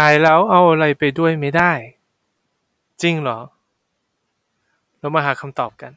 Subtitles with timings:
[0.00, 1.72] ตายแล้วเอาอะไรไปด้วยไม่ได้
[3.02, 3.38] จริงเหรอ
[4.98, 5.92] เรามาหาคำตอบกัน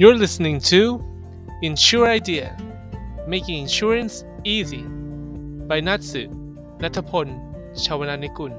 [0.00, 0.80] You're listening to
[1.66, 2.46] Insure Idea
[3.32, 4.14] Making Insurance
[4.54, 4.82] Easy
[5.68, 6.22] by Natsu
[6.82, 7.26] นัทพล
[7.82, 8.52] ชาวนานิกุล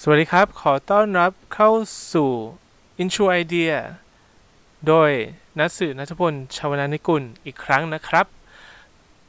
[0.00, 1.70] สวัสดีครับ ขอต้อนรับเข้า
[2.12, 2.32] สู่
[3.02, 3.74] Intro Idea
[4.86, 5.10] โดย
[5.58, 8.26] นัสื่อนัทพลชาวนานิกุลอีกครั้งนะครับ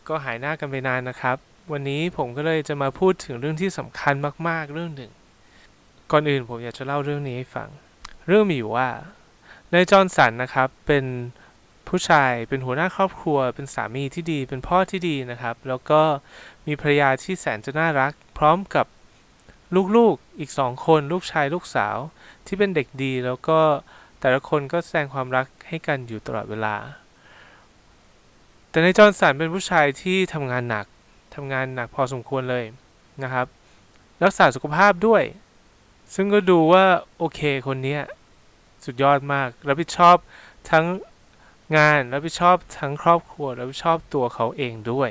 [0.08, 1.38] ก็หายหน้ากันไปนานนะครับ
[1.72, 4.14] วันนี้ผมก็เลยจะมาพูดถึงเรื่องที่สำคัญ
[4.48, 5.12] มากๆเรื่องหนึ่ง
[6.12, 7.70] ก่อนอื่นผมอยากจะเล่าเรื่องนี้ให้ฟัง
[8.28, 8.90] เรื่องมีอยู่ว่า
[9.72, 11.06] ในจอห์นสันนะครับเป็น
[11.88, 16.02] ผู้ชายเป็นหัวหน้าครอบครัว เป็นสามีที่ดีเป็นพ่อที่ดีนะครับ แล้วก็
[16.68, 18.86] มีภรรยาที่แสนจะน่ารัก พร้อมกับ
[19.98, 21.98] ลูกๆอีกสองคนลูกชายลูกสาว
[22.46, 23.60] ที่เป็นเด็กดีแล้วก็
[24.22, 26.76] แต่ละคนก็แสดงความรักให้กันอยู่ตลอดเวลา
[28.70, 30.86] แต่ในจอห์นสันเป็นผู้ชายที่ทำงานหนัก
[31.36, 32.66] ทำงานหนักพอสมควรเลย
[33.24, 33.48] นะครับ
[34.24, 35.24] รักษาสุขภาพด้วย
[36.16, 36.86] ซึ่งก็ดูว่า
[37.18, 37.98] โอเคคนนี้
[38.86, 40.16] สุดยอดมาก รับผิดชอบ
[40.72, 40.86] ทั้ง
[41.78, 45.10] งาน รับผิดชอบทั้งครอบครัว รับผิดชอบตัวเขาเองด้วย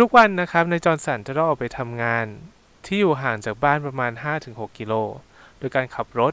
[0.00, 2.26] ทุกๆวันนะครับในจอห์นสันจะต้องออกไปทำงาน
[2.84, 4.12] ที่อยู่ห่างจากบ้านประมาณ
[4.44, 4.94] 5-6 กิโล
[5.58, 6.32] โดยการขับรถ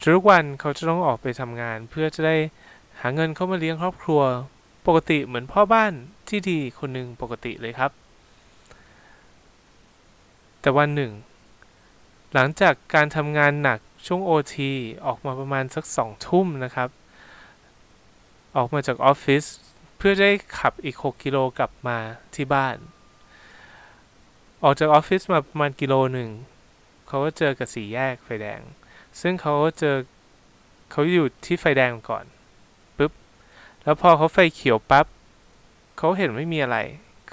[0.00, 2.36] ทุกวันเขาจะต้องออกไปทำงานเพื่อจะได้
[3.00, 4.20] หาเงินเข้ามาเลี้ยงครอบครัว
[4.86, 5.92] ปกติเหมือนพ่อบ้าน
[6.28, 7.90] ที่ดีคนหนึ่งปกติเลยครับ
[10.60, 11.12] แต่วันหนึ่ง
[12.34, 14.56] หลังจากการทำงานหนักช่วง OT
[15.06, 16.88] ออกมาประมาณสักสองทุ่มนะครับ
[18.56, 19.44] ออกมาจากออฟฟิศ
[19.96, 21.98] เพื่อได้ขับอีก 6 กิโลกลับมา
[22.34, 22.76] ที่บ้าน
[24.64, 26.30] ออกจากออฟฟิศมาประมาณกิโลหนึ่ง
[27.08, 28.60] เขาก็เจอกับสี่แยกไฟแดง
[29.20, 29.96] ซึ่งเขาก็เจอ
[30.90, 32.24] เขาอยู่ที่ไฟแดงก่อน
[32.96, 33.12] ปุ๊บ
[33.82, 35.06] แล้วพอเขาไฟเขียวปับ๊บ
[35.98, 36.78] เขาเห็นไม่มีอะไร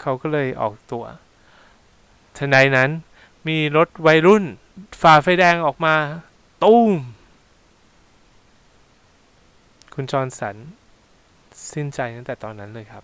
[0.01, 1.05] เขาก็เลยออกตัว
[2.37, 2.89] ทันใดนั้น
[3.47, 4.43] มีรถวัยรุ่น
[5.01, 5.95] ฝ่าไฟแดงออกมา
[6.63, 6.91] ตุ้ม
[9.93, 10.55] คุณจอห์นสัน
[11.73, 13.03] สิ้นใจตั้งแต่ตอนนั้นเลยครับ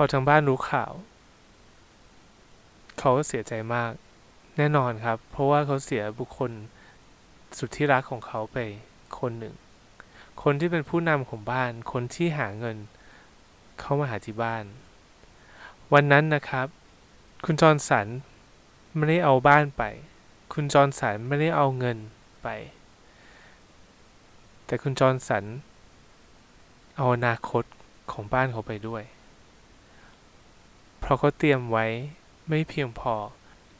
[0.00, 0.92] อทางบ้านรู้ข่าว
[2.98, 3.92] เขาก็เสียใจมาก
[4.56, 6.50] แน่นอนครับ เพราะว่าเขาเสียบุคคล
[7.58, 8.58] สุดที่รักของเขาไป
[9.18, 9.54] คนหนึ่ง
[10.42, 12.76] คนที่เป็นผู้นำของบ้าน คนที่หาเงิน
[13.80, 14.64] เข้ามาหาที่บ้าน
[15.92, 16.66] วันนั้นนะครับ
[17.44, 18.06] คุณจอห์สัน
[18.94, 19.82] ไม่ได้เอาบ้านไป
[20.52, 21.98] คุณจอห์สันไม่ได้เอาเงิน
[22.42, 22.48] ไป
[24.66, 25.44] แต่คุณจอห์สัน
[26.96, 27.64] เอาอนาคต
[28.12, 29.02] ของบ้านเขาไปด้วย
[31.06, 31.86] เพราะเขาเตรียมไว้
[32.48, 33.14] ไม่เพียงพอ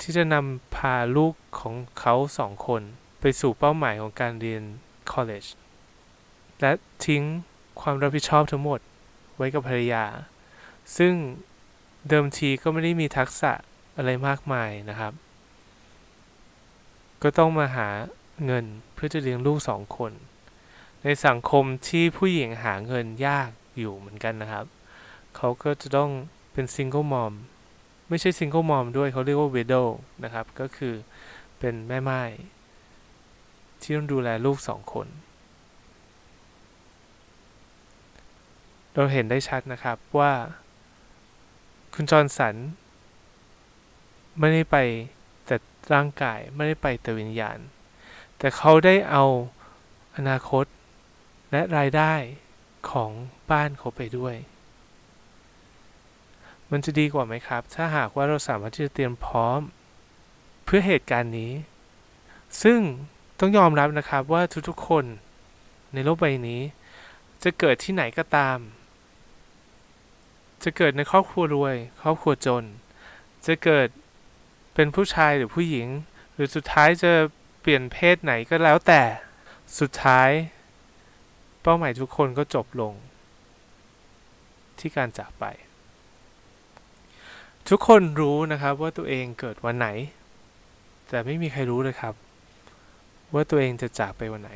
[0.01, 2.83] ที่จะนำพาลูกของเขาสองคน
[3.21, 4.63] ไปสู่เป้าหมายของการเรียน
[5.13, 5.49] college
[6.61, 6.73] และ
[7.07, 7.23] ทิ้ง
[7.81, 8.81] ความรับผิดชอบทั้งหมด
[9.37, 10.05] ไว้กับภรรยา
[10.97, 11.15] ซึ่ง
[12.09, 13.53] เดิมทีก็ไม่ได้มีทักษะ
[13.97, 15.13] อะไรมากมายนะครับ
[17.23, 17.89] ก็ต้องมาหา
[18.45, 20.13] เงินเพื่อจะเลี้ยงลูกสองคน
[21.03, 24.67] ในสังคมที่ผู้หญิงหาเงินยากอยู่เหมือนกันนะครับ
[25.37, 26.13] เขาก็จะต้อง
[26.59, 27.33] เป็นซิงเกิลมอม
[28.09, 29.75] ไม่ใช่ซิงเกิลมอมด้วยเขาเรียกว่าเวดโด
[30.25, 30.95] นะครับ ก็คือ
[31.59, 32.23] เป็นแม่ไม้
[33.81, 35.07] ที่ต้องดูแลลูกสองคน
[38.95, 40.33] เราเห็นได้ชัดนะครับว่า
[41.95, 42.55] คุณจอห์นสัน
[44.39, 44.77] ไม่ได้ไป
[45.47, 45.57] แต่
[45.95, 47.59] ร่างกายไม่ได้ไปแต่วิญญาณ
[48.39, 49.25] แต่เขาได้เอา
[50.17, 50.65] อนาคต
[51.51, 52.15] และรายได้
[52.91, 53.11] ของ
[53.51, 54.37] บ้านเขาไปด้วย
[56.71, 59.61] มันจะดีกว่าไหมครับ ถ้าหากว่าเราสามารถที่จะเตรียมพร้อม
[60.65, 61.53] เพื่อเหตุการณ์นี้
[62.63, 62.81] ซึ่ง
[63.39, 65.05] ต้องยอมรับนะครับว่าทุกๆคน
[65.95, 66.63] ในโลกใบนี้
[67.45, 68.59] จะเกิดที่ไหนก็ตาม
[70.63, 72.65] จะเกิดในครอบครัวรวย ครอบครัวจน
[73.47, 73.89] จะเกิด
[74.75, 75.89] เป็นผู้ชายหรือผู้หญิง
[76.35, 77.13] หรือสุดท้ายจะ
[77.61, 79.03] เปลี่ยนเพศไหนก็แล้วแต่
[79.79, 80.31] สุดท้าย
[81.63, 82.95] เป้าหมายทุกคนก็จบลง
[84.79, 85.45] ที่การจากไป
[87.71, 89.89] ทุกคนรู้นะครับว่าตัวเองเกิดวันไหน
[91.09, 92.15] แต่ไม่มีใครรู้เลยครับ
[93.35, 94.51] ว่าตัวเองจะจากไปวันไหน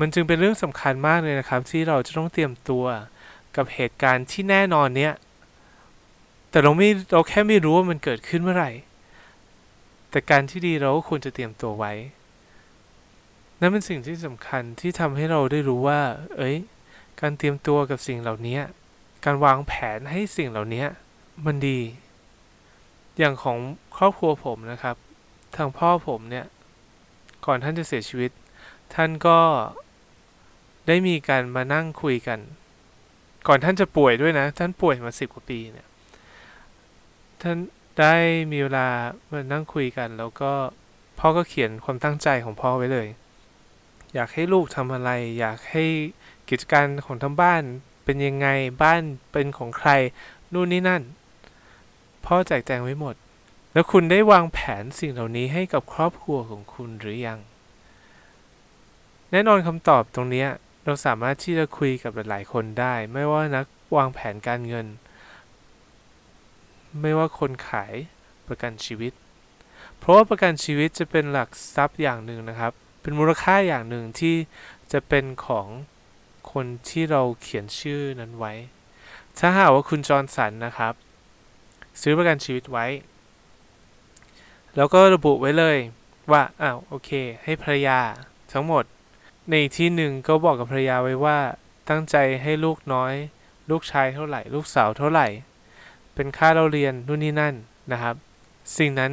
[0.00, 2.84] มันจึงเป็นเรื่องสำคัญมากเลยนะครับ ที่เราจะต้องเตรียมตัว
[3.56, 5.12] กับเหตุการณ์ที่แน่นอนเนี้ย
[6.50, 8.70] แต่เราไม่เราแค่ไม่รู้ว่ามันเกิดขึ้นเมื่อไหร่
[10.10, 11.92] แต่การที่ดีเราก็ควรจะเตรียมตัวไว้
[13.60, 16.00] นั่นเป็นสิ่งที่สำคัญที่ทำให้เราได้รู้ว่า
[16.36, 16.56] เอ้ย
[17.20, 18.58] การเตรียมตัวกับสิ่งเหล่านี้
[19.24, 20.84] การวางแผนให้สิ่งเหล่านี้
[21.46, 21.78] มันดี
[23.18, 23.58] อย่างของ
[23.96, 24.96] ครอบครัวผมนะครับ
[25.56, 26.46] ทางพ่อผมเนี่ย
[27.46, 28.30] ก่อนท่านจะเสียชีวิต
[28.94, 29.38] ท่านก็
[30.86, 32.38] ได้มีการมานั่งคุยกัน
[33.48, 35.86] ก่อนท่านจะป่วยด้วยนะ ท่านป่วยมาสิบกว่าปีเนี่ย
[37.42, 37.56] ท่าน
[38.00, 38.16] ได้
[38.52, 38.88] มีเวลา
[39.32, 40.52] มานั่งคุยกัน แล้วก็
[41.18, 43.08] พ่อก็เขียนความตั้งใจของพ่อไว้เลย
[44.14, 45.84] อยากให้ลูกทำอะไร อยากให้
[46.48, 47.62] กิจการของทั้งบ้าน
[48.10, 48.48] เป็นยังไง
[48.82, 49.02] บ้าน
[49.32, 49.90] เป็นของใคร
[50.52, 51.02] นู่นนี่นั่น
[52.24, 53.14] พ่อแจกแจงไว้หมด
[53.72, 57.38] แล้วคุณได้วางแผนสิ่งเหล่านี้ให้กับครอบครัวของคุณหรือยัง
[59.30, 60.46] แน่นอนคำตอบตรงนี้
[60.84, 63.66] เราสามารถที่จะคุยกับหลาย ๆ คนได้ ไม่ว่านัก
[63.96, 64.86] วางแผนการเงิน
[67.00, 67.94] ไม่ว่าคนขาย
[68.46, 69.12] ประกันชีวิต
[69.98, 74.36] เพราะว่าประกันชีวิตจะเป็นหลักทรัพย์อย่างหนึ่งนะครับ เป็นมูลค่าอย่างหนึ่งที่
[74.92, 75.66] จะเป็นของ
[76.52, 78.52] คนที่เราเขียนชื่อนั้นไว้
[79.38, 80.94] ถ้าหากว่าคุณจอร์นสันนะครับ
[82.00, 82.86] ซื้อประกันชีวิตไว้
[84.76, 85.78] แล้วก็ระบุไว้เลย
[86.32, 87.10] ว่าอ้าวโอเค
[87.44, 87.98] ให้ภรรยา
[88.52, 88.84] ทั้งหมด
[89.50, 91.38] ในที่หนึ่งก็บอกกับภรรยาไว้ว่า
[91.88, 93.14] ตั้งใจให้ลูกน้อย
[93.70, 95.26] ลูกชายเท่าไหร่ ลูกสาวเท่าไหร่
[96.14, 97.54] เป็นค่าเราเรียนนู่นนี่นั่น
[97.92, 98.16] นะครับ
[98.78, 99.12] สิ่งนั้น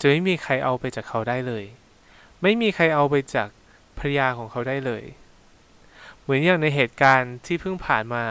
[0.00, 1.64] จะไม่มีใครเอาไปจากเขาได้เลย
[2.42, 3.48] ไม่มีใครเอาไปจาก
[3.98, 5.04] ภรรยาของเขาได้เลย
[6.24, 8.24] เหมือนอย่างในเหตุการณ์ที่เพิ่งผ่านมา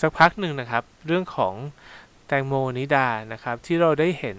[0.00, 1.54] สักพักหนึ่งนะครับ เรื่องของ
[2.26, 4.38] แตงโมนิดานะครับ ที่เราได้เห็น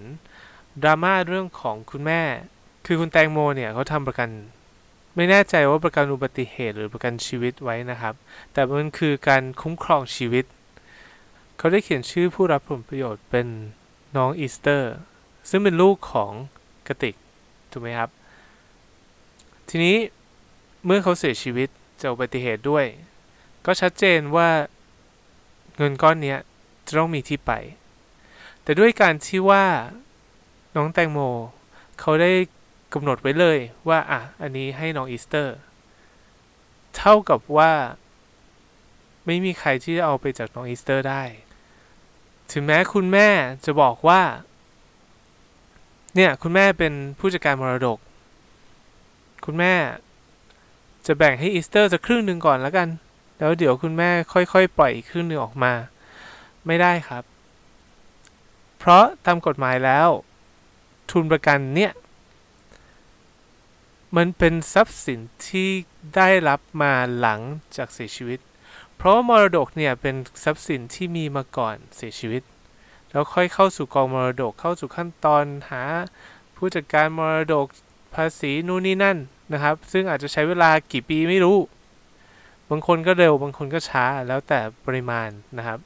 [0.82, 2.22] ดราม่าเรื่องของคุณแม่
[2.86, 4.28] คือคุณแตงโมเนี่ยเขาทำประกัน
[5.16, 8.14] ไม่แน่ใจว่าประกันอุบัติเหตุหรือประกันชีวิตไว้นะครับ
[8.52, 10.44] แต่มันคือการคุ้มครองชีวิต
[11.58, 13.46] เขาได้เขียนชื่อผู้รับผลประโยชน์เป็น
[14.16, 14.92] น้องอีสเตอร์
[15.50, 16.32] ซึ่งเป็นลูกของ
[16.88, 17.14] กติก
[17.70, 18.10] ถูกไหมครับ
[19.68, 19.96] ทีนี้
[20.86, 21.68] เมื่อเขาเสียชีวิต
[22.00, 22.86] จากอุบัติเหตุด้วย
[23.66, 24.48] ก็ชัดเจนว่า
[25.76, 26.36] เงินก้อนนี้
[26.86, 27.52] จะต้องมีที่ไป
[28.62, 29.64] แต่ด้วยการที่ว่า
[30.76, 31.18] น้องแตงโม
[32.00, 32.30] เขาได้
[32.94, 33.58] กำหนดไว้เลย
[33.88, 35.56] ว่าอะอันนี้ให้น้องอีสเตอร์
[36.96, 37.72] เท่ากับว่า
[39.26, 41.22] ไม่มีใครที่จะเอาไปจากน้องอีสเตอร์ได้
[42.52, 43.28] ถึงแม้คุณแม่
[43.64, 44.22] จะบอกว่า
[46.14, 47.98] เนี่ยคุณแม่เป็นผู้จัดการมรดก
[49.44, 49.72] คุณแม่
[51.06, 52.88] จะแบ่งให้อีสเตอร์สักครึ่งหนึ่งก่อนแล้วกัน
[53.38, 55.72] แล้วเดี๋ยวคุณแม่ค่อยๆ ปล่อยอีกครึ่งหนึ่งออกมา
[56.66, 57.24] ไม่ได้ครับ
[58.78, 60.08] เพราะตามกฎหมายแล้ว
[61.10, 61.92] ทุนประกันเนี่ย
[64.16, 65.68] มันเป็นทรัพย์สินที่
[66.16, 67.40] ได้รับมาหลัง
[67.76, 68.40] จากเสียชีวิต
[68.96, 72.42] เพราะมรดกเนี่ยเป็นทรัพย์สินที่มีมาก่อนเสียชีวิต
[73.10, 75.84] แล้วค่อยเข้าสู่กองมรดกเข้าสู่ขั้นตอนหา
[76.56, 77.66] ผู้จัดการมรดก
[78.14, 79.18] ภาษีนู่นนี่นั่น
[79.52, 81.58] นะครับ ซึ่งอาจจะใช้เวลากี่ปีไม่รู้
[82.70, 85.28] บางคนก็เร็วบางคนก็ช้าแล้วแต่ปริมาณ
[85.58, 85.78] นะครับ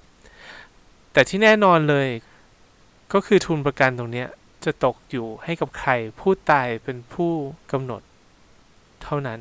[1.12, 2.09] แต่ที่แน่นอนเลย
[3.12, 4.25] ก็คือทุนประกันตรงนี้
[4.65, 5.91] จะตกอยู่ให้กับใคร
[6.21, 7.33] ผู้ตายเป็นผู้
[7.73, 8.03] กำหนด
[9.03, 9.41] เท่านั้น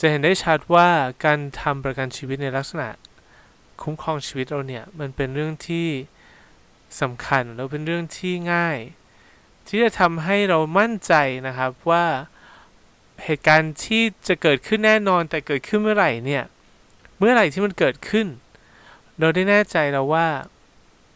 [0.00, 0.88] จะเห็นได้ชัดว่า
[1.24, 2.88] การทำประกันชีวิตในลักษณะ
[3.82, 5.88] คุ้มครองชีวิตเราเนี่ยมันเป็นเรื่องที่
[7.00, 8.78] สำคัญแล้วเป็นเรื่องที่ง่าย
[9.66, 11.14] ที่จะทำให้เรามั่นใจ
[11.46, 12.04] นะครับว่า
[13.24, 16.44] เหตุการณ์ที่จะเกิดขึ้นแน่นอน แต่เกิดขึ้นเมื่อไหร่เนี่ย
[17.18, 18.26] เมื่อไหร่ที่มันเกิดขึ้น
[19.18, 20.26] เราได้แน่ใจแล้วว่า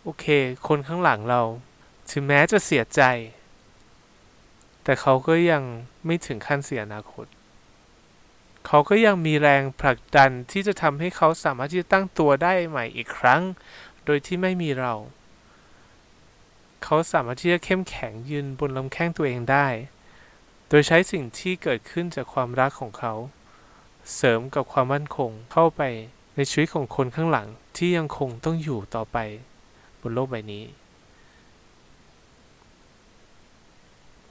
[0.02, 0.25] โอเค
[0.69, 1.40] คนข้างหลังเรา
[2.10, 3.02] ถึงแม้จะเสียใจ
[4.85, 5.62] แต่เขาก็ยัง
[6.06, 7.26] ไม่ถึงขั้นเสียอนาคต
[8.66, 13.42] เขาก็ยังมีแรงผลักดันที่จะทำให้เขาสามารถที่จะตั้งตัวได้ใหม่อีกครั้ง
[14.04, 14.94] โดยที่ไม่มีเรา
[16.85, 19.66] เขาสามารถที่จะเข้มแข็งยืนบนลำแข้งตัวเองได้
[20.75, 23.14] โดยใช้สิ่งที่เกิดขึ้นจากความรักของเขา
[24.14, 25.83] เสริมกับความมั่นคงเข้าไป
[26.37, 29.19] ในชีวิตของคนข้างหลังที่ยังคงต้องอยู่ต่อไป
[30.00, 30.64] บนโลกใบนี้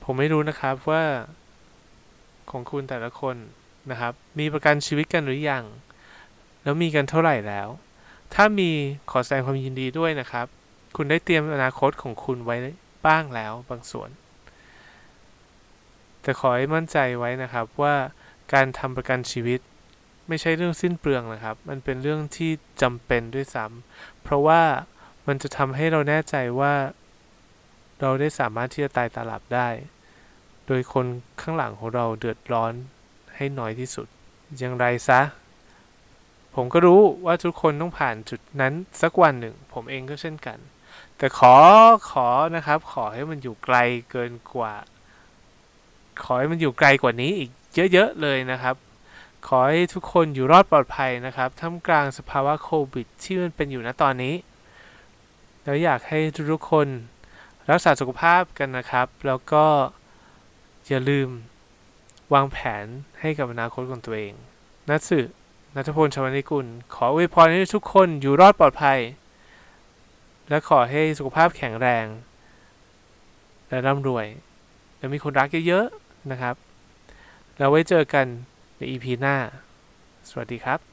[0.03, 1.03] ผมไม่รู้นะครับว่า
[2.51, 3.35] ของคุณแต่ละคน
[3.91, 5.63] นะครับ มีประกันชีวิตกันหรือยัง
[6.63, 7.67] แล้วมีกันเท่าไหร่แล้ว
[8.33, 8.69] ถ้ามี
[9.11, 10.45] ขอแสดงความยินดีด้วยนะครับ
[10.95, 12.55] คุณได้เตรียมอนาคตของคุณไว้
[13.07, 14.11] บ้างแล้วบางส่วน
[16.21, 17.95] แต่ขอให้มั่นใจไว้นะครับว่า
[18.53, 19.59] การทำประกันชีวิต
[20.27, 22.51] ไม่ใช่เรื่องสิ้นเปลืองนะครับ มันเป็นเรื่องที่
[22.81, 24.61] จำเป็นด้วยซ้ำเพราะว่า
[25.27, 26.73] มันจะทำให้เราแน่ใจว่า
[28.01, 29.69] เราได้สามารถที่จะตายตาหลับได้
[30.67, 31.05] โดยคน
[31.41, 32.73] ข้างหลังของเราเดือดร้อน
[33.35, 34.07] ให้น้อยที่สุด
[34.57, 35.21] อย่างไรซะ
[36.55, 40.57] ผมก็รู้ว่าทุกคนต้องผ่านจุดนั้นสักวันหนึ่ง ผมเองก็เช่นกัน
[41.17, 41.55] แต่ขอ
[42.11, 43.77] ขอนะครับ ขอให้มันอยู่ไกล
[44.11, 44.73] เกินกว่า
[46.23, 47.49] ขอให้มันอยู่ไกลกว่านี้อีก
[47.93, 48.75] เยอะๆเลยนะครับ
[49.47, 54.35] ขอให้ทุกคนอยู่รอดปลอดภัยนะครับท่ามกลางสภาวะโควิด ที่มันเป็นอยู่ณตอนนี้
[55.63, 56.19] แล้วอยากให้
[56.51, 56.87] ทุกๆคน
[57.69, 59.65] รักษาสุขภาพกันนะครับ แล้วก็
[60.87, 61.29] อย่าลืม
[62.33, 62.85] วางแผน
[63.19, 64.33] ให้กับอนาคตของตัวเอง
[64.89, 65.19] นัทสึ
[65.75, 68.99] นัทพลชวนิกุล ขออวยพรให้ทุกคนอยู่รอดปลอดภัย
[70.49, 72.05] และขอให้สุขภาพแข็งแรง
[73.69, 74.25] และร่ำรวย
[74.97, 76.00] และมีคนรักเยอะๆ
[76.31, 76.55] นะครับ
[77.57, 78.25] แล้วไว้เจอกัน
[78.77, 79.35] ใน EP หน้า
[80.29, 80.90] สวัสดีครับ